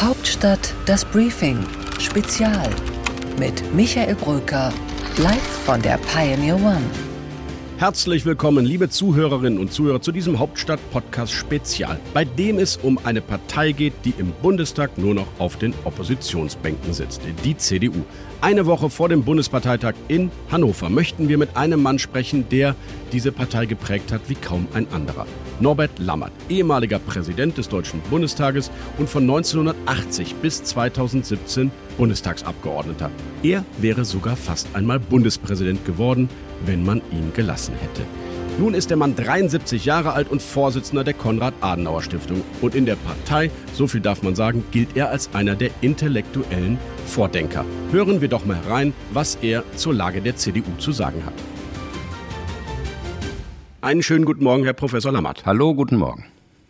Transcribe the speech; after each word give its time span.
Hauptstadt 0.00 0.74
das 0.86 1.04
Briefing. 1.04 1.58
Spezial. 1.98 2.70
Mit 3.36 3.74
Michael 3.74 4.14
Bröker 4.14 4.72
live 5.16 5.42
von 5.64 5.82
der 5.82 5.98
Pioneer 5.98 6.54
One. 6.54 7.07
Herzlich 7.78 8.26
willkommen, 8.26 8.66
liebe 8.66 8.88
Zuhörerinnen 8.88 9.60
und 9.60 9.72
Zuhörer, 9.72 10.00
zu 10.00 10.10
diesem 10.10 10.40
Hauptstadt-Podcast 10.40 11.32
Spezial, 11.32 12.00
bei 12.12 12.24
dem 12.24 12.58
es 12.58 12.76
um 12.76 12.98
eine 13.04 13.20
Partei 13.20 13.70
geht, 13.70 13.92
die 14.04 14.14
im 14.18 14.32
Bundestag 14.42 14.98
nur 14.98 15.14
noch 15.14 15.28
auf 15.38 15.58
den 15.58 15.72
Oppositionsbänken 15.84 16.92
sitzt, 16.92 17.20
die 17.44 17.56
CDU. 17.56 18.02
Eine 18.40 18.66
Woche 18.66 18.90
vor 18.90 19.08
dem 19.08 19.22
Bundesparteitag 19.22 19.94
in 20.08 20.32
Hannover 20.50 20.88
möchten 20.88 21.28
wir 21.28 21.38
mit 21.38 21.56
einem 21.56 21.80
Mann 21.80 22.00
sprechen, 22.00 22.48
der 22.48 22.74
diese 23.12 23.30
Partei 23.30 23.66
geprägt 23.66 24.10
hat 24.10 24.22
wie 24.26 24.34
kaum 24.34 24.66
ein 24.74 24.90
anderer. 24.90 25.28
Norbert 25.60 26.00
Lammert, 26.00 26.32
ehemaliger 26.48 26.98
Präsident 26.98 27.58
des 27.58 27.68
Deutschen 27.68 28.00
Bundestages 28.10 28.72
und 28.98 29.08
von 29.08 29.22
1980 29.22 30.34
bis 30.36 30.64
2017 30.64 31.70
Bundestagsabgeordneter. 31.96 33.12
Er 33.44 33.64
wäre 33.78 34.04
sogar 34.04 34.34
fast 34.34 34.66
einmal 34.74 34.98
Bundespräsident 34.98 35.84
geworden, 35.84 36.28
wenn 36.64 36.84
man 36.84 37.02
ihn 37.10 37.32
gelassen 37.34 37.74
hätte. 37.80 38.02
Nun 38.58 38.74
ist 38.74 38.90
der 38.90 38.96
Mann 38.96 39.14
73 39.14 39.84
Jahre 39.84 40.14
alt 40.14 40.28
und 40.30 40.42
Vorsitzender 40.42 41.04
der 41.04 41.14
Konrad-Adenauer-Stiftung. 41.14 42.42
Und 42.60 42.74
in 42.74 42.86
der 42.86 42.96
Partei, 42.96 43.52
so 43.72 43.86
viel 43.86 44.00
darf 44.00 44.22
man 44.24 44.34
sagen, 44.34 44.64
gilt 44.72 44.96
er 44.96 45.10
als 45.10 45.32
einer 45.32 45.54
der 45.54 45.70
intellektuellen 45.80 46.76
Vordenker. 47.06 47.64
Hören 47.92 48.20
wir 48.20 48.26
doch 48.26 48.44
mal 48.44 48.58
rein, 48.68 48.92
was 49.12 49.36
er 49.42 49.62
zur 49.76 49.94
Lage 49.94 50.20
der 50.20 50.34
CDU 50.34 50.76
zu 50.78 50.90
sagen 50.90 51.24
hat. 51.24 51.34
Einen 53.80 54.02
schönen 54.02 54.24
guten 54.24 54.42
Morgen, 54.42 54.64
Herr 54.64 54.72
Professor 54.72 55.12
Lammert. 55.12 55.46
Hallo, 55.46 55.72
guten 55.72 55.96
Morgen. 55.96 56.24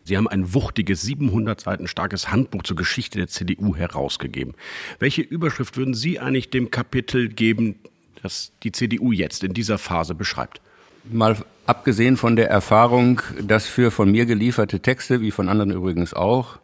Sie 0.04 0.18
haben 0.18 0.28
ein 0.28 0.52
wuchtiges, 0.52 1.00
700 1.02 1.58
Seiten 1.58 1.86
starkes 1.86 2.30
Handbuch 2.30 2.64
zur 2.64 2.76
Geschichte 2.76 3.16
der 3.16 3.28
CDU 3.28 3.76
herausgegeben. 3.76 4.54
Welche 4.98 5.22
Überschrift 5.22 5.78
würden 5.78 5.94
Sie 5.94 6.18
eigentlich 6.18 6.50
dem 6.50 6.70
Kapitel 6.70 7.28
geben, 7.30 7.76
das 8.22 8.52
die 8.62 8.72
CDU 8.72 9.12
jetzt 9.12 9.44
in 9.44 9.54
dieser 9.54 9.78
Phase 9.78 10.14
beschreibt? 10.14 10.60
Mal 11.04 11.36
abgesehen 11.66 12.16
von 12.16 12.36
der 12.36 12.50
Erfahrung, 12.50 13.22
dass 13.42 13.66
für 13.66 13.90
von 13.90 14.10
mir 14.10 14.26
gelieferte 14.26 14.80
Texte, 14.80 15.20
wie 15.20 15.30
von 15.30 15.48
anderen 15.48 15.70
übrigens 15.70 16.12
auch, 16.14 16.58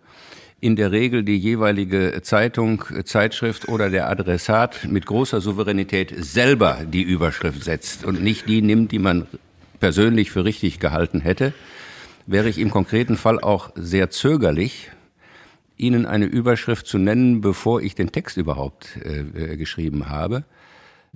in 0.61 0.77
der 0.77 0.93
Regel 0.93 1.25
die 1.25 1.37
jeweilige 1.37 2.21
Zeitung, 2.23 2.85
Zeitschrift 3.05 3.69
oder 3.69 3.91
der 3.91 4.09
Adressat 4.09 4.89
mit 4.89 5.05
großer 5.05 5.41
Souveränität 5.41 6.15
selber 6.17 6.79
die 6.87 7.03
Überschrift 7.03 7.63
setzt 7.63 8.05
und 8.05 8.23
nicht 8.23 8.49
die 8.49 8.63
nimmt, 8.63 8.91
die 8.91 8.99
man 8.99 9.27
persönlich 9.79 10.31
für 10.31 10.45
richtig 10.45 10.81
gehalten 10.81 11.21
hätte, 11.21 11.53
wäre 12.27 12.49
ich 12.49 12.59
im 12.59 12.71
konkreten 12.71 13.17
Fall 13.17 13.39
auch 13.41 13.71
sehr 13.75 14.11
zögerlich, 14.11 14.91
Ihnen 15.77 16.07
eine 16.07 16.27
Überschrift 16.27 16.87
zu 16.87 16.99
nennen, 16.99 17.41
bevor 17.41 17.83
ich 17.83 17.95
den 17.95 18.13
Text 18.13 18.37
überhaupt 18.37 18.97
äh, 19.05 19.21
äh, 19.21 19.57
geschrieben 19.57 20.09
habe. 20.09 20.45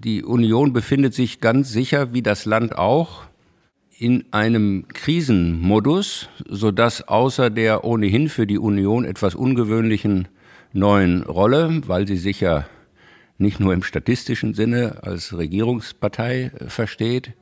Die 0.04 0.22
Union 0.22 0.72
befindet 0.72 1.12
sich 1.12 1.40
ganz 1.40 1.72
sicher, 1.72 2.12
wie 2.14 2.22
das 2.22 2.44
Land 2.44 2.78
auch, 2.78 3.24
in 3.98 4.26
einem 4.30 4.86
Krisenmodus, 4.86 6.28
so 6.48 6.70
dass 6.70 7.08
außer 7.08 7.50
der 7.50 7.82
ohnehin 7.82 8.28
für 8.28 8.46
die 8.46 8.58
Union 8.58 9.04
etwas 9.04 9.34
ungewöhnlichen 9.34 10.28
neuen 10.72 11.24
Rolle, 11.24 11.82
weil 11.88 12.06
sie 12.06 12.16
sich 12.16 12.40
ja 12.40 12.64
nicht 13.38 13.58
nur 13.58 13.74
im 13.74 13.82
statistischen 13.82 14.54
Sinne 14.54 15.02
als 15.02 15.36
Regierungspartei 15.36 16.52
versteht, 16.68 17.32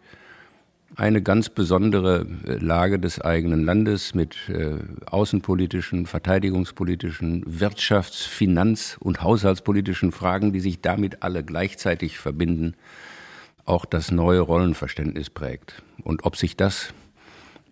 eine 0.94 1.20
ganz 1.22 1.48
besondere 1.48 2.26
äh, 2.46 2.54
Lage 2.54 2.98
des 2.98 3.20
eigenen 3.20 3.64
Landes 3.64 4.14
mit 4.14 4.36
äh, 4.48 4.76
außenpolitischen, 5.06 6.06
verteidigungspolitischen, 6.06 7.44
Wirtschafts-, 7.44 8.26
Finanz- 8.26 8.96
und 9.00 9.22
haushaltspolitischen 9.22 10.12
Fragen, 10.12 10.52
die 10.52 10.60
sich 10.60 10.80
damit 10.80 11.22
alle 11.22 11.42
gleichzeitig 11.42 12.18
verbinden, 12.18 12.74
auch 13.64 13.84
das 13.84 14.10
neue 14.10 14.40
Rollenverständnis 14.40 15.28
prägt. 15.28 15.82
Und 16.04 16.24
ob 16.24 16.36
sich 16.36 16.56
das 16.56 16.94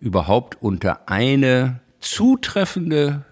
überhaupt 0.01 0.61
unter 0.61 1.09
eine 1.09 1.79
zutreffende 1.99 3.23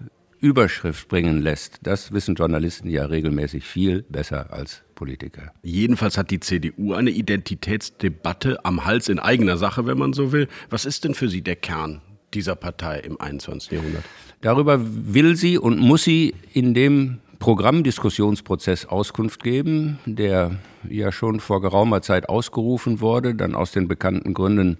Überschrift 0.43 1.07
bringen 1.07 1.41
lässt, 1.41 1.79
das 1.83 2.11
wissen 2.11 2.35
Journalisten 2.35 2.89
ja 2.89 3.05
regelmäßig 3.05 3.63
viel 3.63 4.03
besser 4.03 4.51
als 4.51 4.83
Politiker. 4.93 5.53
Jedenfalls 5.63 6.17
hat 6.17 6.31
die 6.31 6.41
CDU 6.41 6.91
eine 6.91 7.11
Identitätsdebatte 7.11 8.65
am 8.65 8.83
Hals 8.83 9.07
in 9.07 9.19
eigener 9.19 9.55
Sache, 9.55 9.85
wenn 9.87 9.97
man 9.97 10.11
so 10.11 10.33
will. 10.33 10.49
Was 10.69 10.83
ist 10.83 11.05
denn 11.05 11.13
für 11.13 11.29
Sie 11.29 11.41
der 11.41 11.55
Kern 11.55 12.01
dieser 12.33 12.57
Partei 12.57 12.99
im 12.99 13.21
21. 13.21 13.71
Jahrhundert? 13.71 14.03
Darüber 14.41 14.81
will 14.81 15.37
sie 15.37 15.57
und 15.57 15.79
muss 15.79 16.03
sie 16.03 16.33
in 16.51 16.73
dem 16.73 17.19
Programmdiskussionsprozess 17.39 18.85
Auskunft 18.85 19.43
geben, 19.43 19.99
der 20.05 20.57
ja 20.89 21.13
schon 21.13 21.39
vor 21.39 21.61
geraumer 21.61 22.01
Zeit 22.01 22.27
ausgerufen 22.27 22.99
wurde, 22.99 23.33
dann 23.33 23.55
aus 23.55 23.71
den 23.71 23.87
bekannten 23.87 24.33
Gründen 24.33 24.77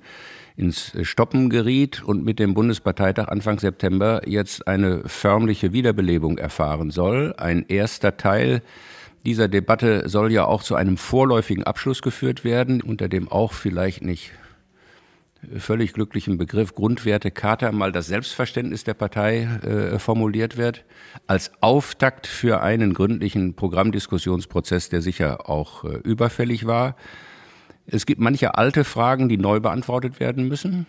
ins 0.56 0.94
Stoppen 1.02 1.50
geriet 1.50 2.04
und 2.04 2.24
mit 2.24 2.40
dem 2.40 2.54
Bundesparteitag 2.54 3.28
Anfang 3.28 3.60
September 3.60 4.22
jetzt 4.28 4.68
eine 4.68 5.02
förmliche 5.08 5.74
Wiederbelebung 5.74 6.38
erfahren 6.38 6.92
soll. 6.92 7.34
Ein 7.38 7.66
erster 7.68 8.18
Teil 8.18 8.62
dieser 9.26 9.48
Debatte 9.48 10.08
soll 10.10 10.32
ja 10.32 10.46
auch 10.46 10.64
zu 10.64 10.76
einem 10.76 10.98
vorläufigen 10.98 11.64
Abschluss 11.64 12.02
geführt 12.02 12.44
werden, 12.44 12.82
unter 12.82 13.08
dem 13.08 13.30
auch 13.30 13.54
vielleicht 13.54 14.02
nicht 14.02 14.32
völlig 15.58 15.94
glücklichen 15.94 16.38
Begriff 16.38 16.74
Grundwertekarte 16.76 17.72
mal 17.72 17.92
das 17.92 18.08
Selbstverständnis 18.08 18.84
der 18.84 18.94
Partei 18.94 19.44
äh, 19.64 20.00
formuliert 20.00 20.58
wird, 20.58 20.86
als 21.28 21.52
Auftakt 21.62 22.28
für 22.28 22.62
einen 22.62 22.94
gründlichen 22.94 23.54
Programmdiskussionsprozess, 23.56 24.90
der 24.90 25.02
sicher 25.02 25.50
auch 25.50 25.84
äh, 25.84 25.98
überfällig 26.04 26.66
war. 26.66 26.96
Es 27.86 28.06
gibt 28.06 28.22
manche 28.22 28.56
alte 28.56 28.84
Fragen, 28.84 29.30
die 29.30 29.38
neu 29.38 29.60
beantwortet 29.60 30.20
werden 30.20 30.48
müssen. 30.48 30.86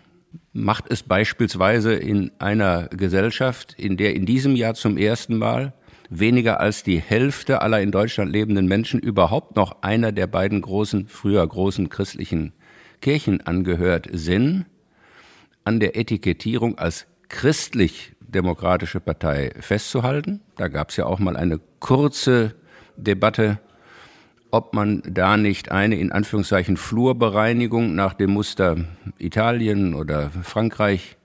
Macht 0.53 0.85
es 0.91 1.03
beispielsweise 1.03 1.95
in 1.95 2.33
einer 2.39 2.89
Gesellschaft, 2.89 3.75
in 3.79 3.97
der 3.97 4.15
in 4.15 4.27
diesem 4.27 4.57
Jahr 4.57 4.75
zum 4.75 4.97
ersten 4.97 5.37
Mal 5.37 5.75
weniger 6.11 6.61
als 6.61 6.83
die 6.83 6.99
Hälfte 6.99 7.63
aller 7.63 7.81
in 7.81 7.91
Deutschland 7.91 8.31
lebenden 8.31 8.67
Menschen 8.67 9.01
überhaupt 9.01 9.57
noch 9.57 9.83
einer 9.83 10.13
der 10.13 10.27
beiden 10.27 10.61
großen, 10.61 11.09
früher 11.09 11.47
großen 11.47 11.89
christlichen 11.89 12.53
Kirchen 13.01 13.41
angehört, 13.47 14.09
Sinn, 14.13 14.67
an 15.65 15.81
der 15.81 15.97
Etikettierung 15.97 16.79
als 16.79 17.07
christlich-demokratische 17.29 19.01
Partei 19.01 19.53
festzuhalten. 19.61 20.41
Da 20.57 20.69
gab 20.69 20.91
es 20.91 20.97
ja 20.97 21.07
auch 21.07 21.19
mal 21.19 21.37
eine 21.37 21.59
kurze 21.81 22.55
Debatte 22.97 23.59
ob 24.55 24.73
man 24.73 25.03
da 25.05 25.37
nicht 25.37 25.73
eine 25.73 25.97
in 25.97 26.13
Anführungszeichen 26.13 26.77
Flurbereinigung 26.77 27.97
nach 27.97 28.15
dem 28.15 28.31
Muster 28.31 28.77
Italien 29.19 29.95
oder 29.95 30.31
Frankreich 30.45 31.17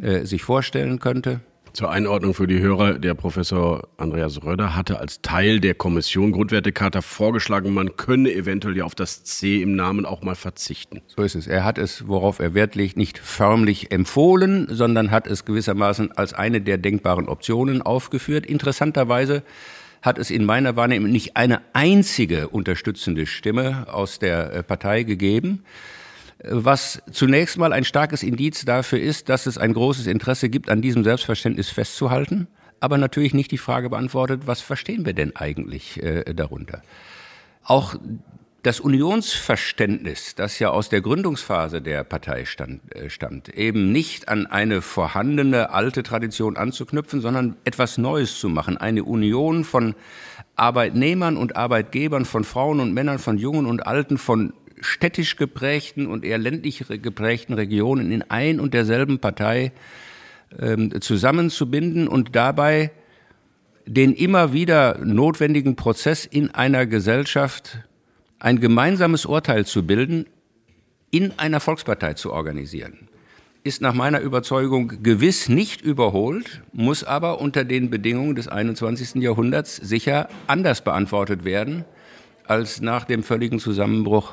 äh, 0.00 0.24
sich 0.24 0.44
vorstellen 0.44 0.98
könnte. 0.98 1.40
Zur 1.74 1.90
Einordnung 1.90 2.32
für 2.32 2.46
die 2.46 2.58
Hörer, 2.58 2.94
der 2.94 3.12
Professor 3.12 3.86
Andreas 3.98 4.42
Röder 4.42 4.74
hatte 4.74 4.98
als 4.98 5.20
Teil 5.20 5.60
der 5.60 5.74
Kommission 5.74 6.32
Grundwertecharta 6.32 7.02
vorgeschlagen, 7.02 7.74
man 7.74 7.96
könne 7.96 8.32
eventuell 8.32 8.78
ja 8.78 8.84
auf 8.84 8.94
das 8.94 9.24
C 9.24 9.60
im 9.60 9.76
Namen 9.76 10.06
auch 10.06 10.22
mal 10.22 10.34
verzichten. 10.34 11.02
So 11.06 11.22
ist 11.22 11.34
es. 11.34 11.46
Er 11.46 11.66
hat 11.66 11.76
es, 11.76 12.08
worauf 12.08 12.38
er 12.38 12.54
Wert 12.54 12.76
legt, 12.76 12.96
nicht 12.96 13.18
förmlich 13.18 13.92
empfohlen, 13.92 14.68
sondern 14.70 15.10
hat 15.10 15.26
es 15.26 15.44
gewissermaßen 15.44 16.12
als 16.12 16.32
eine 16.32 16.62
der 16.62 16.78
denkbaren 16.78 17.28
Optionen 17.28 17.82
aufgeführt. 17.82 18.46
Interessanterweise 18.46 19.42
hat 20.08 20.18
es 20.18 20.30
in 20.30 20.46
meiner 20.46 20.74
Wahrnehmung 20.74 21.12
nicht 21.12 21.36
eine 21.36 21.60
einzige 21.74 22.48
unterstützende 22.48 23.26
Stimme 23.26 23.86
aus 23.92 24.18
der 24.18 24.52
äh, 24.52 24.62
Partei 24.62 25.02
gegeben, 25.02 25.64
was 26.42 27.02
zunächst 27.12 27.58
mal 27.58 27.74
ein 27.74 27.84
starkes 27.84 28.22
Indiz 28.22 28.64
dafür 28.64 29.00
ist, 29.00 29.28
dass 29.28 29.46
es 29.46 29.58
ein 29.58 29.74
großes 29.74 30.06
Interesse 30.06 30.48
gibt, 30.48 30.70
an 30.70 30.80
diesem 30.80 31.04
Selbstverständnis 31.04 31.68
festzuhalten, 31.68 32.46
aber 32.80 32.96
natürlich 32.96 33.34
nicht 33.34 33.50
die 33.50 33.58
Frage 33.58 33.90
beantwortet, 33.90 34.42
was 34.46 34.62
verstehen 34.62 35.04
wir 35.04 35.12
denn 35.12 35.36
eigentlich 35.36 36.02
äh, 36.02 36.32
darunter? 36.32 36.82
Auch 37.62 37.96
das 38.62 38.80
Unionsverständnis, 38.80 40.34
das 40.34 40.58
ja 40.58 40.70
aus 40.70 40.88
der 40.88 41.00
Gründungsphase 41.00 41.80
der 41.80 42.02
Partei 42.02 42.44
stand, 42.44 42.94
äh, 42.94 43.08
stammt, 43.08 43.48
eben 43.50 43.92
nicht 43.92 44.28
an 44.28 44.46
eine 44.46 44.82
vorhandene 44.82 45.70
alte 45.70 46.02
Tradition 46.02 46.56
anzuknüpfen, 46.56 47.20
sondern 47.20 47.56
etwas 47.64 47.98
Neues 47.98 48.38
zu 48.38 48.48
machen. 48.48 48.76
Eine 48.76 49.04
Union 49.04 49.64
von 49.64 49.94
Arbeitnehmern 50.56 51.36
und 51.36 51.56
Arbeitgebern, 51.56 52.24
von 52.24 52.42
Frauen 52.42 52.80
und 52.80 52.92
Männern, 52.92 53.20
von 53.20 53.38
Jungen 53.38 53.66
und 53.66 53.86
Alten, 53.86 54.18
von 54.18 54.52
städtisch 54.80 55.36
geprägten 55.36 56.06
und 56.06 56.24
eher 56.24 56.38
ländlich 56.38 56.84
geprägten 56.88 57.54
Regionen 57.54 58.10
in 58.10 58.22
ein 58.22 58.60
und 58.60 58.74
derselben 58.74 59.18
Partei 59.20 59.72
ähm, 60.58 61.00
zusammenzubinden 61.00 62.08
und 62.08 62.34
dabei 62.34 62.90
den 63.86 64.12
immer 64.12 64.52
wieder 64.52 64.98
notwendigen 65.02 65.74
Prozess 65.76 66.26
in 66.26 66.50
einer 66.50 66.86
Gesellschaft 66.86 67.78
ein 68.38 68.60
gemeinsames 68.60 69.26
Urteil 69.26 69.66
zu 69.66 69.84
bilden, 69.84 70.26
in 71.10 71.38
einer 71.38 71.60
Volkspartei 71.60 72.14
zu 72.14 72.32
organisieren. 72.32 73.08
ist 73.64 73.82
nach 73.82 73.92
meiner 73.92 74.20
Überzeugung 74.20 75.02
gewiss 75.02 75.48
nicht 75.48 75.82
überholt, 75.82 76.62
muss 76.72 77.04
aber 77.04 77.40
unter 77.40 77.64
den 77.64 77.90
Bedingungen 77.90 78.34
des 78.34 78.48
21. 78.48 79.16
Jahrhunderts 79.16 79.76
sicher 79.76 80.28
anders 80.46 80.82
beantwortet 80.82 81.44
werden 81.44 81.84
als 82.46 82.80
nach 82.80 83.04
dem 83.04 83.22
völligen 83.22 83.58
Zusammenbruch 83.58 84.32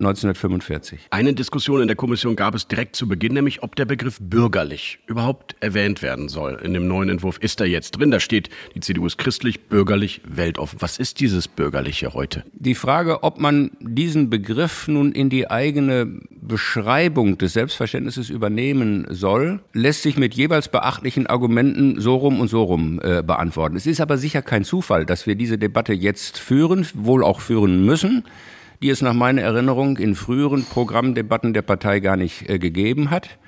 1945. 0.00 1.08
Eine 1.10 1.34
Diskussion 1.34 1.82
in 1.82 1.86
der 1.86 1.96
Kommission 1.96 2.34
gab 2.34 2.54
es 2.54 2.66
direkt 2.66 2.96
zu 2.96 3.06
Beginn, 3.06 3.34
nämlich 3.34 3.62
ob 3.62 3.76
der 3.76 3.84
Begriff 3.84 4.18
bürgerlich 4.20 4.98
überhaupt 5.06 5.56
erwähnt 5.60 6.02
werden 6.02 6.28
soll. 6.28 6.58
In 6.62 6.72
dem 6.72 6.88
neuen 6.88 7.10
Entwurf 7.10 7.38
ist 7.38 7.60
er 7.60 7.66
jetzt 7.66 7.92
drin. 7.92 8.10
Da 8.10 8.18
steht, 8.18 8.48
die 8.74 8.80
CDU 8.80 9.06
ist 9.06 9.18
christlich, 9.18 9.68
bürgerlich, 9.68 10.22
weltoffen. 10.24 10.80
Was 10.80 10.98
ist 10.98 11.20
dieses 11.20 11.48
Bürgerliche 11.48 12.14
heute? 12.14 12.44
Die 12.54 12.74
Frage, 12.74 13.22
ob 13.22 13.38
man 13.38 13.72
diesen 13.80 14.30
Begriff 14.30 14.88
nun 14.88 15.12
in 15.12 15.28
die 15.28 15.50
eigene 15.50 16.20
Beschreibung 16.40 17.36
des 17.36 17.52
Selbstverständnisses 17.52 18.30
übernehmen 18.30 19.06
soll, 19.10 19.60
lässt 19.74 20.02
sich 20.02 20.16
mit 20.16 20.34
jeweils 20.34 20.68
beachtlichen 20.68 21.26
Argumenten 21.26 22.00
so 22.00 22.16
rum 22.16 22.40
und 22.40 22.48
so 22.48 22.62
rum 22.62 23.00
äh, 23.02 23.22
beantworten. 23.22 23.76
Es 23.76 23.86
ist 23.86 24.00
aber 24.00 24.16
sicher 24.16 24.40
kein 24.40 24.64
Zufall, 24.64 25.04
dass 25.04 25.26
wir 25.26 25.34
diese 25.34 25.58
Debatte 25.58 25.92
jetzt 25.92 26.38
führen, 26.38 26.86
wohl 26.94 27.22
auch 27.22 27.40
führen 27.40 27.84
müssen 27.84 28.24
die 28.82 28.88
es 28.88 29.02
nach 29.02 29.12
meiner 29.12 29.42
Erinnerung 29.42 29.98
in 29.98 30.14
früheren 30.14 30.64
Programmdebatten 30.64 31.52
der 31.52 31.62
Partei 31.62 32.00
gar 32.00 32.16
nicht 32.16 32.48
äh, 32.48 32.58
gegeben 32.58 33.10
hat. 33.10 33.38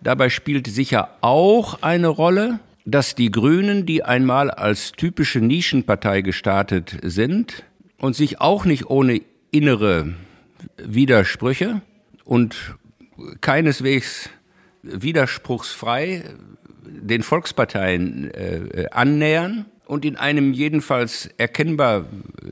Dabei 0.00 0.28
spielt 0.30 0.66
sicher 0.66 1.16
auch 1.20 1.82
eine 1.82 2.08
Rolle, 2.08 2.58
dass 2.84 3.14
die 3.14 3.30
Grünen, 3.30 3.86
die 3.86 4.02
einmal 4.02 4.50
als 4.50 4.92
typische 4.92 5.40
Nischenpartei 5.40 6.22
gestartet 6.22 6.98
sind 7.02 7.64
und 7.98 8.16
sich 8.16 8.40
auch 8.40 8.64
nicht 8.64 8.86
ohne 8.90 9.20
innere 9.52 10.14
Widersprüche 10.76 11.80
und 12.24 12.74
keineswegs 13.40 14.30
widerspruchsfrei 14.82 16.24
den 16.84 17.22
Volksparteien 17.22 18.30
äh, 18.32 18.86
annähern 18.90 19.66
und 19.86 20.04
in 20.04 20.16
einem 20.16 20.52
jedenfalls 20.52 21.30
erkennbar 21.36 22.06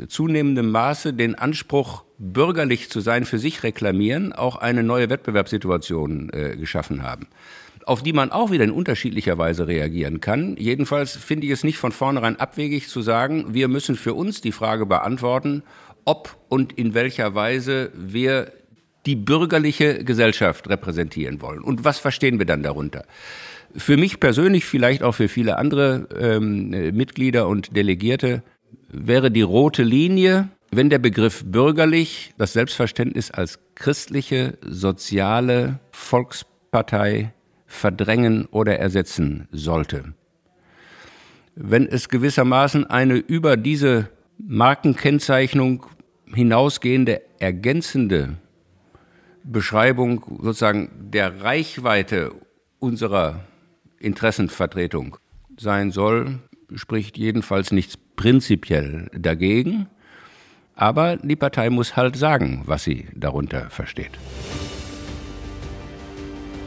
zunehmenden 0.08 0.70
Maße 0.70 1.12
den 1.12 1.34
Anspruch 1.34 2.04
bürgerlich 2.20 2.90
zu 2.90 3.00
sein, 3.00 3.24
für 3.24 3.38
sich 3.38 3.62
reklamieren, 3.62 4.32
auch 4.32 4.56
eine 4.56 4.82
neue 4.82 5.10
Wettbewerbssituation 5.10 6.30
äh, 6.32 6.56
geschaffen 6.56 7.02
haben 7.02 7.26
auf 7.86 8.02
die 8.04 8.12
man 8.12 8.30
auch 8.30 8.52
wieder 8.52 8.62
in 8.62 8.70
unterschiedlicher 8.70 9.36
Weise 9.38 9.66
reagieren 9.66 10.20
kann. 10.20 10.54
Jedenfalls 10.56 11.16
finde 11.16 11.46
ich 11.46 11.52
es 11.52 11.64
nicht 11.64 11.78
von 11.78 11.90
vornherein 11.90 12.38
abwegig 12.38 12.88
zu 12.88 13.02
sagen, 13.02 13.46
wir 13.52 13.66
müssen 13.66 13.96
für 13.96 14.14
uns 14.14 14.40
die 14.40 14.52
Frage 14.52 14.86
beantworten, 14.86 15.64
ob 16.04 16.36
und 16.48 16.72
in 16.72 16.94
welcher 16.94 17.34
Weise 17.34 17.90
wir 17.94 18.52
die 19.06 19.16
bürgerliche 19.16 20.04
Gesellschaft 20.04 20.68
repräsentieren 20.68 21.40
wollen. 21.40 21.62
Und 21.62 21.84
was 21.84 21.98
verstehen 21.98 22.38
wir 22.38 22.46
dann 22.46 22.62
darunter? 22.62 23.06
Für 23.74 23.96
mich 23.96 24.20
persönlich, 24.20 24.64
vielleicht 24.64 25.02
auch 25.02 25.16
für 25.16 25.28
viele 25.28 25.56
andere 25.56 26.06
ähm, 26.16 26.70
Mitglieder 26.94 27.48
und 27.48 27.76
Delegierte, 27.76 28.42
wäre 28.88 29.30
die 29.30 29.42
rote 29.42 29.82
Linie 29.82 30.48
wenn 30.70 30.90
der 30.90 30.98
Begriff 30.98 31.44
bürgerlich 31.44 32.32
das 32.38 32.52
Selbstverständnis 32.52 33.30
als 33.30 33.58
christliche, 33.74 34.58
soziale 34.62 35.80
Volkspartei 35.90 37.32
verdrängen 37.66 38.46
oder 38.46 38.78
ersetzen 38.78 39.48
sollte. 39.52 40.14
Wenn 41.54 41.86
es 41.86 42.08
gewissermaßen 42.08 42.86
eine 42.88 43.16
über 43.16 43.56
diese 43.56 44.08
Markenkennzeichnung 44.38 45.86
hinausgehende 46.26 47.22
ergänzende 47.38 48.36
Beschreibung 49.42 50.24
sozusagen 50.42 50.90
der 51.12 51.42
Reichweite 51.42 52.32
unserer 52.78 53.44
Interessenvertretung 53.98 55.16
sein 55.58 55.90
soll, 55.90 56.38
spricht 56.74 57.18
jedenfalls 57.18 57.72
nichts 57.72 57.96
prinzipiell 57.96 59.10
dagegen. 59.12 59.88
Aber 60.80 61.18
die 61.18 61.36
Partei 61.36 61.68
muss 61.68 61.94
halt 61.94 62.16
sagen, 62.16 62.62
was 62.64 62.84
sie 62.84 63.06
darunter 63.14 63.68
versteht. 63.68 64.12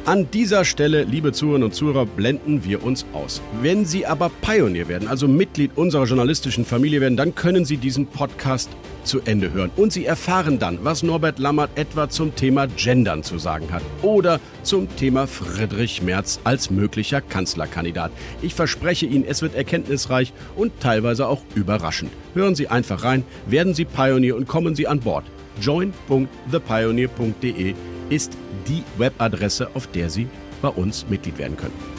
An 0.06 0.30
dieser 0.32 0.66
Stelle, 0.66 1.04
liebe 1.04 1.32
Zuhörerinnen 1.32 1.70
und 1.70 1.74
Zuhörer, 1.74 2.06
blenden 2.06 2.66
wir 2.66 2.84
uns 2.84 3.06
aus. 3.14 3.42
Wenn 3.62 3.86
Sie 3.86 4.06
aber 4.06 4.30
Pionier 4.42 4.90
werden, 4.90 5.08
also 5.08 5.30
Mitglied 5.30 5.78
unserer 5.78 6.04
journalistischen 6.04 6.66
Familie 6.66 7.00
werden, 7.00 7.16
dann 7.16 7.36
können 7.36 7.64
Sie 7.64 7.78
diesen 7.78 8.08
Podcast 8.08 8.70
zu 9.06 9.22
Ende 9.22 9.54
hören. 9.54 9.72
Und 9.78 9.94
Sie 9.94 10.06
erfahren 10.06 10.60
dann, 10.60 10.80
was 10.82 11.04
Norbert 11.04 11.40
Lammert 11.40 11.70
etwa 11.76 12.10
zum 12.10 12.36
Thema 12.36 12.68
Gendern 12.68 13.24
zu 13.24 13.38
sagen 13.38 13.72
hat 13.72 13.82
oder 14.02 14.42
zum 14.64 14.94
Thema 14.98 15.26
Friedrich 15.26 16.02
Merz 16.02 16.42
als 16.44 16.70
möglicher 16.70 17.22
Kanzlerkandidat. 17.22 18.12
Ich 18.42 18.56
verspreche 18.56 19.06
Ihnen, 19.06 19.24
es 19.24 19.42
wird 19.42 19.56
erkenntnisreich 19.56 20.34
und 20.58 20.82
teilweise 20.82 21.30
auch 21.30 21.44
überraschend. 21.56 22.12
Hören 22.34 22.56
Sie 22.56 22.68
einfach 22.68 23.06
rein, 23.06 23.24
werden 23.48 23.74
Sie 23.74 23.86
Pionier 23.86 24.36
und 24.36 24.50
kommen 24.50 24.76
Sie 24.76 24.86
an 24.86 25.00
Bord. 25.00 25.24
join.thepioneer.de 25.62 27.74
ist 28.14 28.38
die 28.68 28.84
Webadresse, 28.98 29.70
auf 29.74 29.88
der 29.88 30.10
Sie 30.10 30.28
bei 30.62 30.70
uns 30.70 31.08
Mitglied 31.10 31.38
werden 31.38 31.58
können. 31.58 31.93